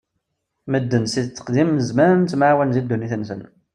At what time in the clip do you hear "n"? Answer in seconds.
1.73-1.83